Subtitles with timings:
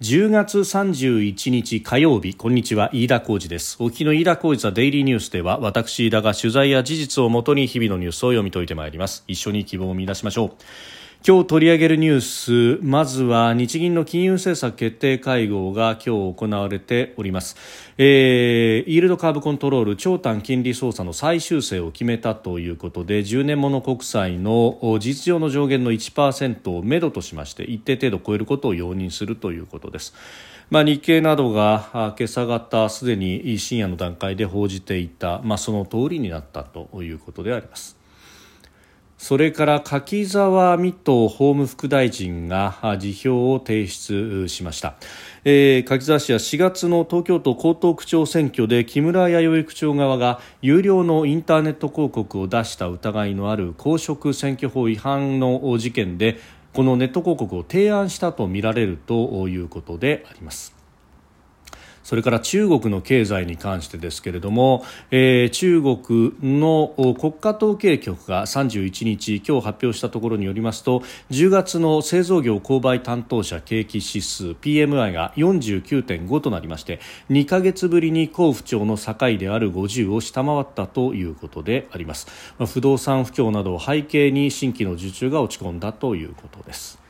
[0.00, 2.32] 10月31日火曜日。
[2.32, 2.88] こんにちは。
[2.92, 3.76] 飯田浩二です。
[3.80, 9.24] お聞きの飯田浩二ザデイリーニュースでは私飯田が取材や事実をもとに日々のニュースを読み解いてまいります。
[9.26, 10.52] 一緒に希望を見出しましょう。
[11.26, 17.56] 今日取り上げるニュースまずは日銀の金融政策決定会合が今日行われております、
[17.98, 30.14] えー、イールドカーブコントロール長短金利操作の再修正を決めたということで10年もの国債の事実上の上限の1%をめどとしまして一定程度超えることを容認するということです。
[30.70, 37.97] まあ、日経などが今朝方すでに深夜の段階で報じていた、まあ、その通りになったということであります。
[39.18, 44.94] それから柿沢水戸法務副大臣が辞表を提出しました、
[45.44, 56.38] えー、柿沢氏は4月の東京都江東区長選挙で木村弥生区長側が有料のインターネット広告を出した疑いのある公職選挙法違反の事件で
[56.72, 60.77] このネット広告を提案したとみられるということであります。
[62.08, 76.98] それから中国の経済に関してですけれども、えー、中国の国家統計局が31日今日発表したところによりますと10月の製造業購買担当者景気指数 PMI が49.5となりまして
[77.28, 82.26] 2ヶ月ぶりに好不調の境である50を下回ったということであります、
[82.72, 87.07] 不動産不況などを背景に新規の受注が落ち込んだということです。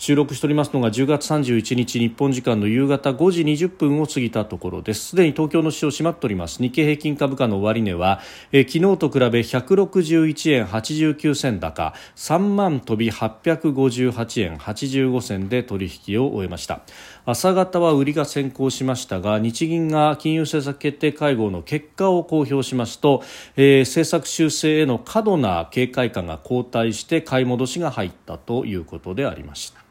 [0.00, 5.08] 収録しておりますのが10月31日日本時間の夕方5時20分を過ぎたところです。
[5.08, 6.62] すでに東京の市場閉まっております。
[6.62, 8.20] 日経平均株価の終値は、
[8.50, 16.80] え昨日と比べ161円89銭高3万飛び858円85銭で取引を終えました。
[17.26, 23.22] 朝方は売りが先行しましたが日銀が金融政策決定会合の結果を公表しますと、
[23.56, 29.89] えー、政策修正への過度な警戒感が後退して買い戻しが入ったということでありました。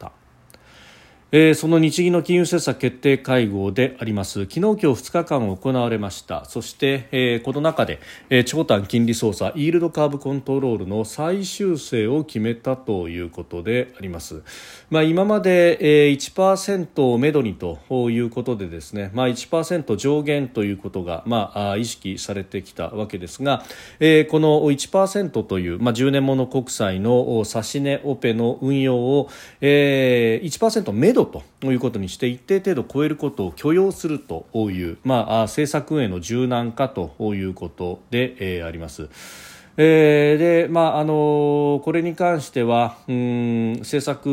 [1.32, 4.46] えー、その日銀の金融政策決定会合であります。
[4.46, 6.44] 昨日今日2日間行われました。
[6.44, 8.00] そして、えー、この中で、
[8.30, 14.42] えー、長短金利操作イールドカーブコントロールの再修正を決めたということであります、
[14.90, 17.78] まあ、今まで、えー、1%をめどにと
[18.10, 23.62] いうことでですね、まあ、1%上限ということが、まあ、意識されてきたわけですが、
[24.00, 29.30] えー、この1%という、まあ、10年もの国債の指値オペの運用を、
[29.60, 39.08] えー、1%めど度ということにして一定程度超えることを許容するという、まあ、政策運営の柔軟化ということで、えー、あります。
[39.76, 44.28] えー、で、まああのこれに関しては、うん、政策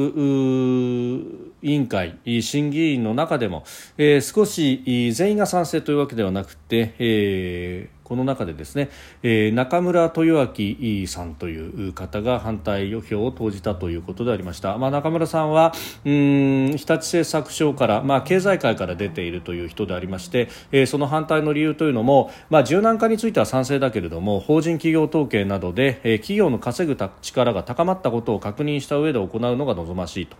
[1.62, 3.64] 委員会、審議員の中でも、
[3.98, 8.90] えー、少し全員が賛成というわけではなくて、えーこの中でですね、
[9.22, 15.73] えー、中村豊明さんという方が反対票を投じたということでありました、まあ、中村さんは
[16.06, 30.38] うん日立製作所から、まあ、経済界から出ているという人でありまして、えー、その反対の理由というのも、まあ、柔軟化については賛成だけれども法人企業統計などで、えー、企業の稼ぐ力が高まったことを確認した上で行うのが望ましいと。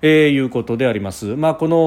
[0.00, 1.36] えー、いうことであります。
[1.36, 1.78] まあ、この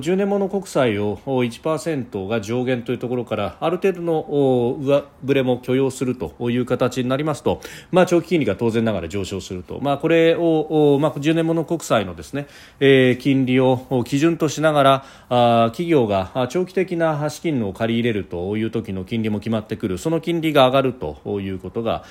[0.00, 12.46] 10年もの国債を1%が上限というところからある程度の上振れも許容するという形になりますと、まあ、長期金利が当然ながら上昇すると、まあ、これを、まあ、10年もの国債のですね、
[12.80, 22.04] えー、金利を基準としながらあ企業が長期的な資金を借り入れるという時の金利も決まってくるその金利が上がるということが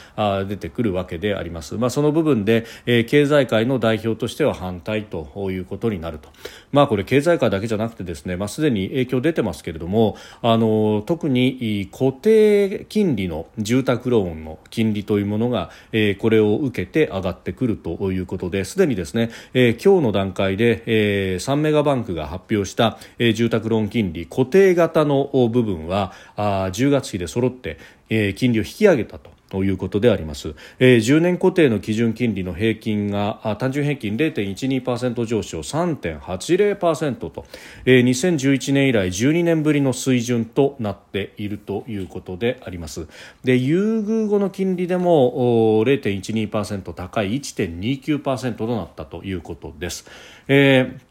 [0.48, 1.76] 出てくるわけであります。
[1.76, 6.30] まあ、その部分で、えー、経済界の代表としては反対ということになると、
[6.72, 27.80] まあ、これ経済界だけじゃなくてですね、まあ、すでに影響出てますけれどもあの特に固定金利の住宅ローンの金利というものが、えー、これを受けて上がってくるということですでにですね、えー、今日の段階で、えー、3メガバンクが発表した、えー、住宅ローン金利固定型の部分はあ10月期で揃って、
[28.10, 29.37] えー、金利を引き上げたと。
[29.50, 37.46] ということであります、えー、10年固定の基準金利の平均が単純平均0.12%上昇3.80%と、
[37.86, 43.08] えー、2011年以来12年ぶりの水準となっているということであります。
[43.44, 50.06] で優遇後の金利でも0.12%高い1.29%となったということです、
[50.48, 51.07] えー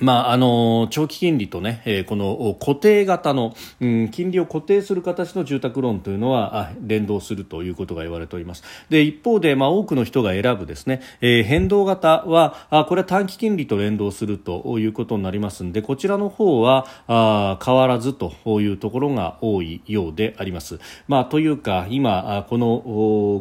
[0.00, 8.62] まあ、あの長期金利とね、えー、この固定型の、うん、金利を固定する形の住宅ローンというのは連動するということが言われております。
[8.88, 20.78] で一方で、まあ、多くの人が選ぶですね、えー、変動型はあこれは短期金利と連動するということになりますのでこちらの方はあ変わらずというところが多いようであります、
[21.08, 22.78] まあ、というか今この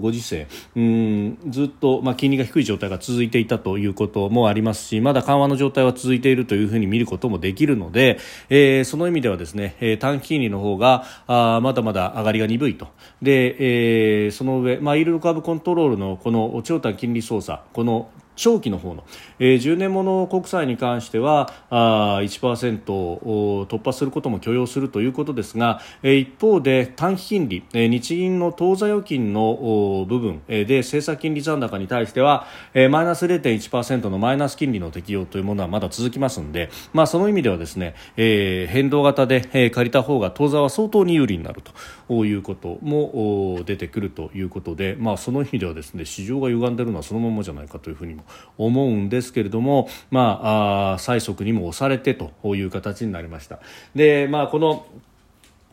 [0.01, 12.88] ご時世、うん、ずっと、まあ、金利が低い状態が続いていたということもありますしまだ緩和の状態は続いているるというふうに見ることもできるので、えー、その意味ではですね、えー、短期金利の方があまだまだ上がりが鈍いと。
[13.21, 19.03] で、えー、その上、まあ、イールドカーブコントロールのこの長短金利操作この長期の方の、
[19.39, 41.61] えー、10年もの国債に関してはあ1%を突破することも許容するということですが、えー、一方で短期金利、えー、日銀の当座預金の部分、えー、で政策金利残高に対しては、えー、マイナス0.1%のマイナス金利の適用というものはまだ続きますので、まあ、その意味ではですね、えー、変動型で、えー、借りた方が当座は相当に有利になる
[42.07, 48.23] ということも出てくるということで、まあ、その意味ではですね市場が歪んでいるのはそのままじゃないかというふうにも
[48.57, 53.59] 思うんですけれども、まあ、あ催促にも押されてという形になりました。
[53.95, 54.85] で、まあ、この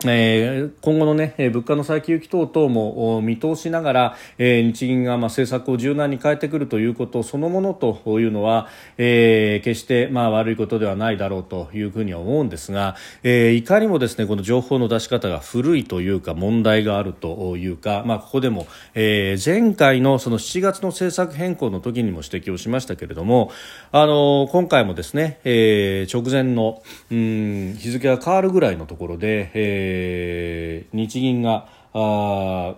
[0.07, 23.51] えー、今後の、ね、物価の先行き等々も見通しながら、えー、日銀が、まあ、政策を柔軟に変えてくるということそのものというのは、えー、決して、まあ、悪いことではないだろうというふうには思うんですが、えー、いかにもですねこの情報の出し方が古いというか問題があるというか、まあ、ここでも、えー、前回のその7月の政策変更の時にも指摘をしましたけれども、
[23.91, 32.77] あのー、今回もですね、えー、直前のうん日付が変わるぐらいのところで、えーえー、日銀があ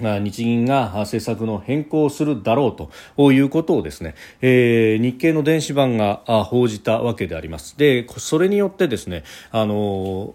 [0.00, 2.76] 日銀が政策の変更をするだろう
[3.16, 7.76] ということをですね、えー、日経の電子版が報じたわけであります。
[7.78, 10.34] で、それによってですね、あの、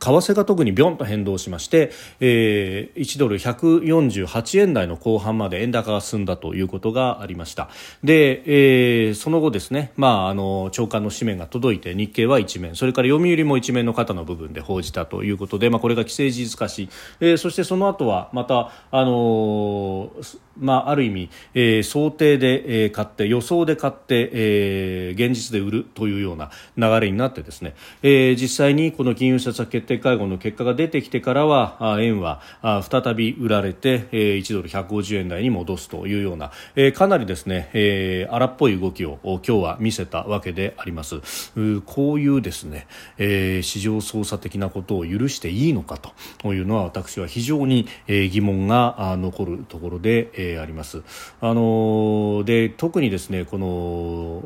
[0.00, 1.90] 為替が特にビョンと変動しまして、
[2.20, 7.68] えー、1ドル148円台の後半まで円高が進んだということがありました。
[8.02, 16.88] で、えー、その後ですね、まあ、あの、長官の紙面が届いて日経は一面、それから読売も一面の肩の部分で報じたということで、まあ、これが既成事実化し、
[17.20, 20.12] えー、そしてその後はまた、あの
[20.58, 41.16] まあ、ある意味、えー、想定で、えー、買って予想で買って、えー、現実で売るというような流れになってですね、えー、実際にこの金融政策決定会合の結果が出てきてからはあ円はあ再び売られて、えー、1ドル150円台に戻すというような、えー、かなりですね、えー、荒っぽい動きを今日は見せたわけであります。
[41.56, 42.86] うこういうですね、
[43.18, 45.98] えー、市場操作的なことを許していいのか
[46.38, 51.02] というのは私は非常に、えー、疑問が残るところで、え、えあります。
[51.40, 54.42] あので特にですねこの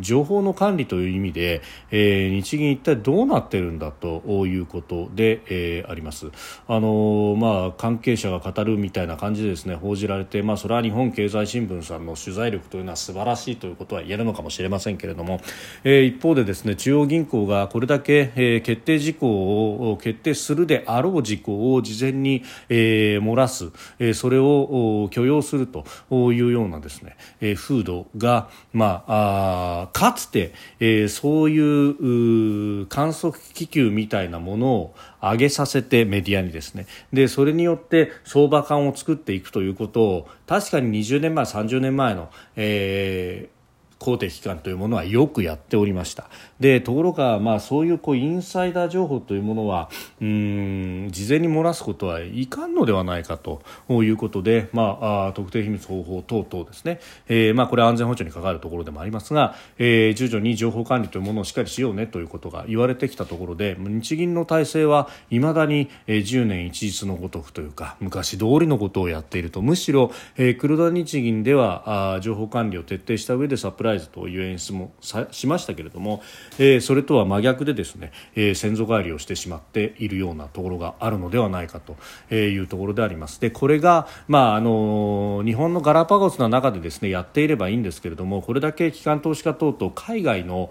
[0.00, 6.28] 情報の管理という意味で、えー、日銀一体どうなってるんだということで、えー、あります。
[6.66, 15.40] あのまあ関係者が語るみたいな感じでですね報じられて、まあそれは日本経済新聞さんの取材力というのは素晴らしいということは言えるのかもしれませんけれども、
[15.84, 25.84] えー、一方でですね中央銀行がこれだけ、えー、決定事項を決定するであろう事項を事前に、えー、漏らす、えー、それを許容すると
[26.32, 36.86] いうようなですね、えー、風土がまああかつて、えー、そういう観測気球みたいなものを上げさせてメディアにですね。
[37.12, 43.59] でそれによって相場感を作っていくということを確かに20年前30年前の、えー
[44.00, 46.28] 公的機関というものはよくやっておりました。
[46.58, 69.60] でところが、まあ、そういうこうインサイダー情報というものはうん事前に漏らすことはいかんのではないかということで、まあ、あ特定秘密方法等々ですね、えーまあ、これは安全保障に関わるところでもありますが、えー、徐々に情報管理というものをしっかりしようねということが言われてきたところで日銀の体制はいまだに、えー、10年一日のごとくというか昔通りのことをやっていると。
[69.60, 76.22] むしろ、えー、黒田日銀ではあ情報管理を徹底した上でサプライライズという演出もしましたけれども、
[76.58, 83.40] えー、それとは真逆でですね、えー、先祖返りをしてしまっているようなところがあるのではないかというところであります。
[83.40, 90.70] でこれが、まあ、あの日本のガラパゴスの中でですねやっていればいいんですけれどもこれだけ機関投資家等々海外の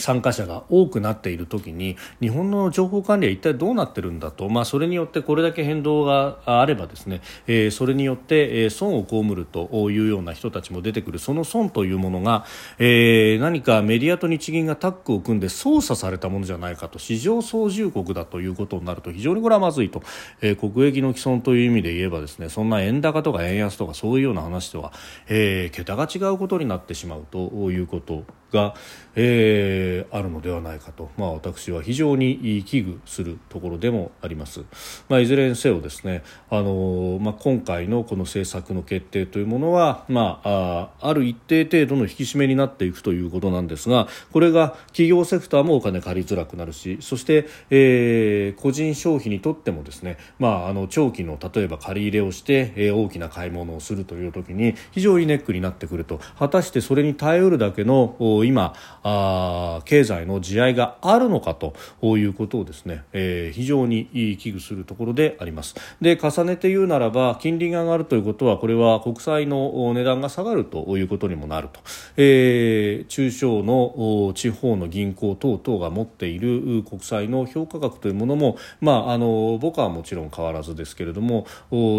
[0.00, 11.18] 参加者が多くなっている時に日本の情報管理は一体どうなっているんだと、まあ、それによってこれだけ変動があればですね、えー、それによって、えー、損を被るというような人たちも出てくる。
[11.18, 12.44] その損というものが、
[12.78, 16.98] えー、何かメディアと日銀がタッグを組んで操作されたものじゃないかと。
[16.98, 20.02] 市場操縦国だということになると非常にこれはまずいと、
[20.40, 24.92] えー、国益の既存という意味で言えばですねそんな円高とか円安とかそういうような話とは、
[25.28, 28.74] えー、桁が違うことになってしまうということが、
[29.14, 34.64] えー、あるのではないかと、まあ、私は非常に危惧するところでもあります。
[35.08, 61.74] まあ、いずれにせよですね、あのまあ、今回のこの政策の決定というものは、まあ、あある一定程度の引き締めになっていくということなんですがこれが企業セクターもお金借りづらくなるしそして、えー、個人消費にとってもですね、まあ、あの長期の例えば借り入れをして、えー、大きな買い物をするという時に非常にネックになってくると果たしてそれに耐えうるだけの今あ経済の地合いがあるのかと
[62.16, 65.74] いうことをですね、えー、非常に危惧するところであります。
[66.00, 71.80] で重ねて言うならば金利が上がるということはこれは国債の値段が下がるということにもなると、
[72.16, 81.46] えー、中小の地方の銀行等々が持っている国債の評価額というものも、まあ、あの僕はもちろん変わらずですけれども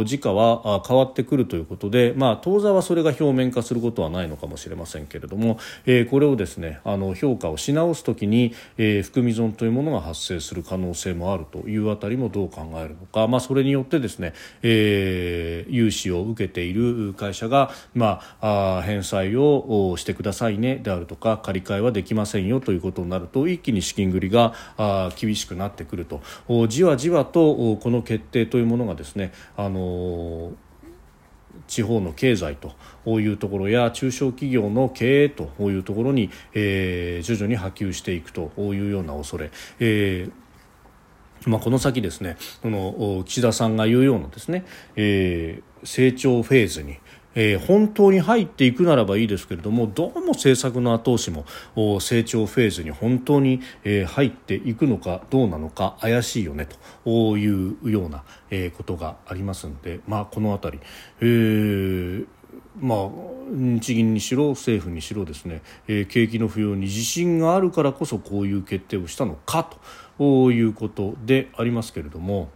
[0.05, 6.79] 時価は変わってくるということで、まあ、当座はそれが表面化することはないのかもしれませんけれども、えー、これをですね。
[6.83, 26.21] あの評価をし直すときに、えー、含み損というものが発生する可能性もあるというあたりもどう考えるのか、まあ、それによってですね、えー、融資を受けている会社が、まあ、あ返済をしてくださいねであるとか借り換えはできませんよということになると一気に資金繰りがあ厳しくなってくると。
[26.67, 30.51] じわじわとこの決定というものがですねあの
[31.71, 32.57] 地方の経済
[33.05, 44.65] というところや中小企業の経営というところに、えー、徐々に波及していくというような恐れ、えーまあ、この先ですねこの岸田さんが言うようなですね、
[44.97, 46.99] えー、成長フェーズに
[47.35, 51.45] えー、本当に入っていくならばいいですけれどもどうも政策の後押しも
[51.99, 56.67] 成長フェーズに本当に、えー、入っていくのかどうなのか怪しいよね
[57.05, 60.83] というような、えー、ことがありますので、まあ、この辺り、
[61.21, 62.27] えー
[62.79, 63.09] まあ、
[63.49, 69.69] 日銀にしろ政府にしろですね、えー、景気の不要に自信があるからこそこういう決定をしたのか
[70.17, 72.49] ということでありますけれども、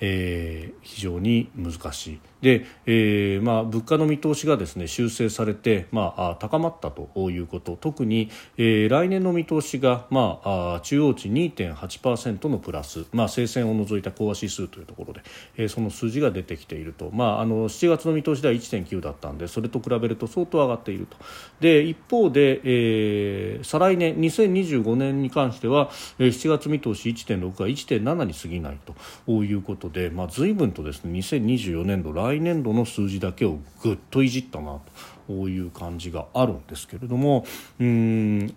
[0.00, 2.20] えー、非常に難しい。
[2.42, 7.76] で、えーまあ、物価の見通しがですね修正されて、まあ、高まったということ。
[7.80, 15.22] 特に、えー、来年の見通しが、まあ、中央値2.8%のプラス、まあ、生鮮を除いた講和指数というところで、
[15.56, 21.16] えー、その数字が出てきていると、まあ、あの7月の見通しでは1.9だったんでそれと比べると相当上がっていると。
[21.60, 28.78] で一方で、えー、再来年2025年に関しては、えー、7月見通し1.6が1.7に過ぎない
[29.26, 34.80] ということで、まあ、随分とですね2024年度来来年度の数字だけをぐっといじったな
[35.26, 37.44] という感じがあるんですけれども
[37.78, 38.54] うん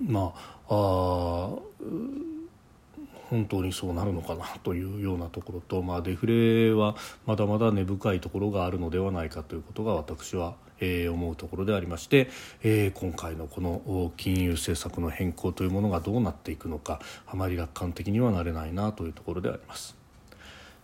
[0.00, 0.32] ま
[0.68, 1.50] ああ
[3.28, 6.94] 本当にそうなるのかなというようなところと、まあ、デフレは
[7.26, 12.30] まだまだ根深いところがあるのではないかということが私は、えー、思うところでありまして、
[12.62, 20.05] えー、今回のこの金融政策の変更というものがどうなっていくのかあまり楽観的にはなれないなというところであります。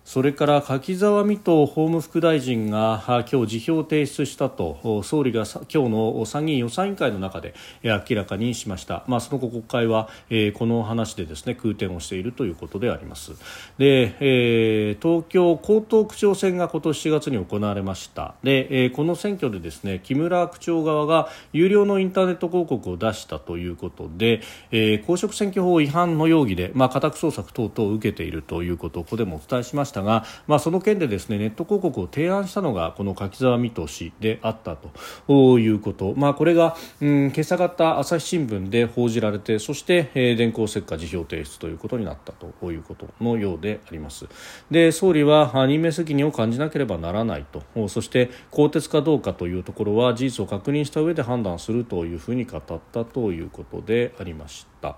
[0.04, 13.32] それから柿沢未途法務副大臣が今日辞表を提出したと総理が今日の参議院予算委員会の中で明らかにしました、まあ、その後国会は、え、この話でですね空転をしているということであります。
[13.78, 18.34] で、え、東京江東区長選が今年4月に行われました。
[18.42, 24.40] で、え、この選挙でですね木村区長側が有料のインターネット広告を出したということで、
[24.72, 29.91] え、公職選挙法違反の容疑で、まあ、家宅捜索等々を受けているということをここでもお伝えしました。
[29.92, 44.26] したが、まあ、その件でですねネット広告を提案したのがこの柿沢水戸氏であったということ、まあ、これが、うん、今朝方朝日新聞で報じられてそして、えー、電光石火辞表提出ということになったということのようであります。
[44.70, 47.62] で総理は任命責任を感じなければならないと。
[47.88, 54.96] そして更迭かどうかというところは事実を確認した上で判断するというふうに語ったということでありました。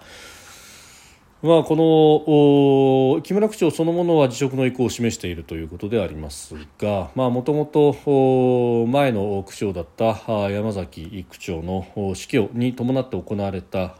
[1.45, 10.15] まあ、この木村区長そのものは辞職の意向を示しているということでありますがもともと前の区長だった
[10.49, 13.95] 山崎区長の死去に伴って行われた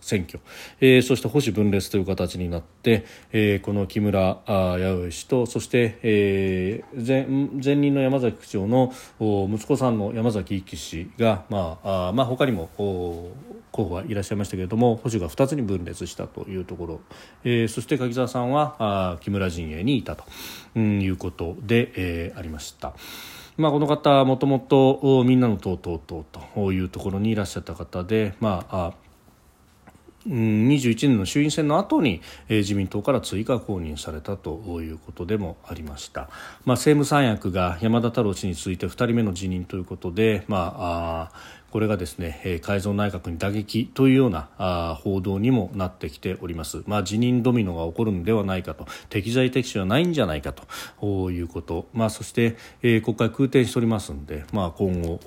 [0.00, 0.40] 選挙、
[0.80, 7.26] えー、そして保守分裂という形になって、えー、この木村弥生氏とそして、えー、前
[7.62, 12.70] 前任の山崎区長の息子さんの山崎一騎氏が、まああまあ、他にも
[13.80, 17.00] 候補はいらっしゃいましたけれども保守が2つに分裂したというところ、
[17.44, 20.24] えー、そして柿沢さんはあ木村陣営にいたと、
[20.74, 22.94] うん、いうことで、えー、ありました。
[23.56, 28.94] まあ、この方もともとみんなの党党党というところにいらっしゃった方で、まあ
[30.28, 41.32] 21年の衆院選の後に、えー、自民党から追加公認されたということでもありました、まあ、政務三役が山田太郎氏に続いて2人目の辞任ということで、まあ、あ
[41.70, 48.86] これがですね改造内閣に打撃というような報道にもなってきております、まあ、辞任ドミノが起こるのではないかと。
[49.08, 51.30] 適材適所はないんじゃないかと。
[51.30, 55.18] いうこと、まあ、そして、えー、国会空転しておりますので、まあ、今後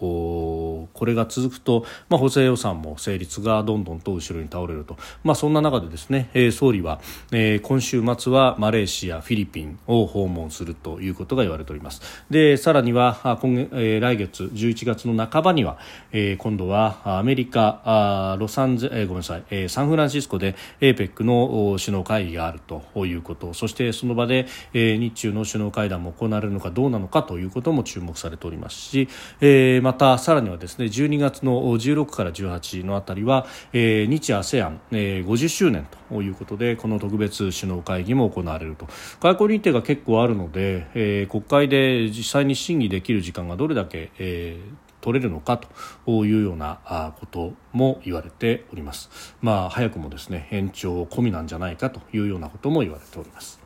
[0.93, 12.01] これが続くと、まあ、補正予算も成立がどんどんと後ろに倒れると、まあ、そんな中でですね、えー、総理は、えー、今週末はマレーシア、フィリピンを訪問するということが言われております。
[12.29, 15.77] でさらには今、えー、来月11月の半ばには、
[16.11, 23.53] えーー、今度はアメリカロサンゼ、えー、ごめんなさい、えー、サンフランシスコで APEC の首脳会議があるということ。
[23.53, 29.07] そしてその場で、えー、日中の首脳会談も行われるのかどうなのかということも注目されておりますし、
[29.41, 38.87] えー、またさらにはですね12月の16から18のあたりは、えー、日 ASEAN、えー、50周年ということでこの特別首脳会議も行われると。
[39.19, 45.61] 外交日程が結構あるので、えー、国会で実際に審議できる時間がどれだけ、えー、取れるのか
[46.05, 49.35] というようなことも言われております。
[49.41, 53.63] まあ、早くもですね延長込みなんじゃないかというようなことも言われております。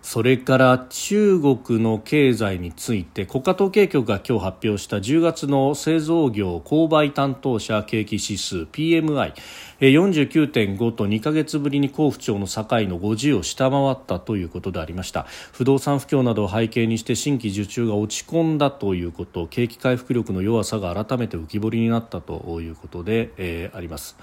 [0.00, 9.34] それから中国の経済について国家統計局が今日発表した10月の製造業購買担当者景気指数 PMI
[9.86, 15.26] 49.5と2ヶ月ぶりに甲府町の境の50を下回ったということでありました。
[15.52, 24.16] 不動産不況などを背景にして新規受注が落ち込んだということ景気回復力の弱さが改めて浮き彫りになったということで、えー、あります、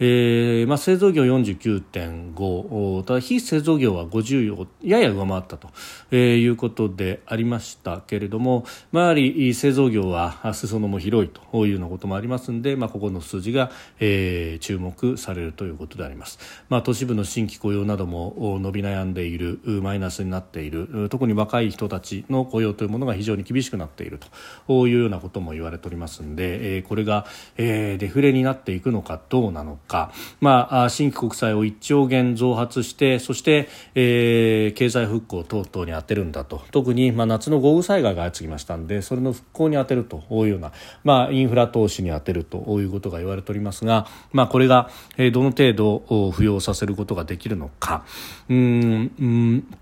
[0.00, 5.68] えーまあ、製造業49.5ただ非製造業は50をやや上回ったと、
[6.10, 16.38] えー、いうことでありましたけれども、まあ、やはり製造業は裾野も広いというようなこともありますので、まあ、ここの数字が、えー、注目されるということであります、
[16.68, 24.20] まあ、都市部の新規雇用なども伸び悩んでいるマイナスになっている特に若い人たちの雇用というものが非常に厳しくなっている
[24.66, 27.26] というようなことも言われておりますのでこれが
[27.56, 36.62] デフレになっていくのかどうなのか、まあ、新規国債を1兆元増発してそして、えー、経済復興等々に充てるんだと。
[36.70, 40.72] 特に、まあ、夏の豪雨災害が相次ぎましたのでそれの復興に充てるというような、
[41.04, 44.87] まあ、インフラ投資に充てるということが言われておりますが、まあ、これが
[45.32, 48.04] どの程度扶養させることができるのか。
[48.48, 49.78] うんうん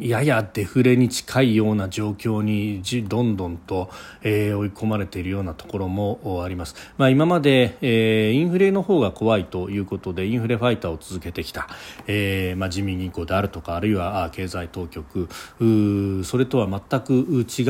[0.00, 3.90] ややデフレに近いような状況にどんどんと、
[4.22, 11.68] えー、追い込まれているようなところもあります、まあ、今まで、えー、インフレの方が怖いということでインフレファイターを続けてきた、
[12.06, 15.28] えーまあ、自民銀行であるとかあるいは経済当局。
[16.24, 17.62] それとは全く違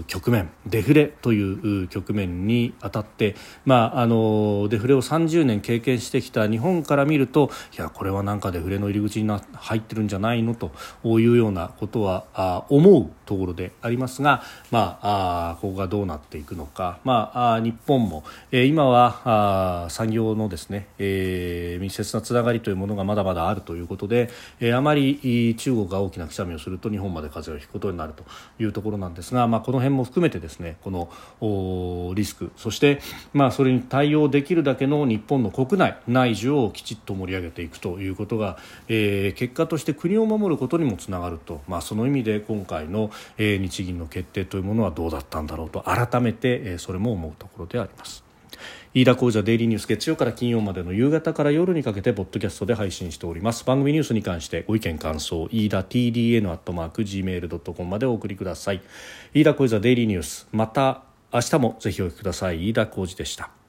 [0.00, 0.50] う局面。
[0.66, 10.70] デフレという局面にあたって、まあ、あのデフレを30年経験してきた日本から見るといやこれはなんかデフレの入り口にな入ってるんじゃないのの
[11.02, 24.30] というようなことは思うところでありますが、まあ、ここがどうなっていくのか、まあ、日本も、今は産業のですね、えー、密接なつながりというものがまだまだあるということで、
[24.74, 28.24] あまり中国が大きなくしゃみをすると日本まで風邪をひくことになると
[28.58, 30.90] いうところなんですが、まあ、この辺も含めてですねこ
[31.40, 33.00] のリスクそして、
[33.32, 38.58] まあ、それに対応できるだけの日本の国内内需をきちっと盛り上げていくということが、
[38.88, 48.24] えー、結果として国を守守ることにもつながると、まあ、その意味で今回の、えー、日銀の決定というものはどうだったんだろうと改めて、えー、それも思うところであります。
[48.92, 53.64] 飯田浩司デイリーニュース月曜から金曜までの夕方から夜にかけてポッドキャストで配信しております。
[53.64, 58.82] 番組ニュースに関してご意見感想飯田 TDN アットマーク Gmail.com までお送りください。
[59.32, 60.48] 飯田浩司デイリーニュース。
[60.50, 62.68] また明日もぜひお聞きください。
[62.68, 63.59] 飯田浩司でした。